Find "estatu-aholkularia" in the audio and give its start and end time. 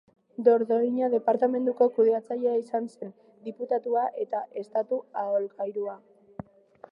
4.65-5.97